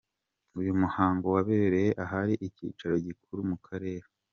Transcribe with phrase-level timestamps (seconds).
[0.59, 4.07] Uyu muhango wabereye ahari icyicaro gikuru mu Karere.